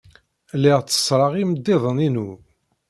Lliɣ 0.57 0.79
tteṣṣreɣ 0.81 1.33
imeddiden-inu. 1.41 2.29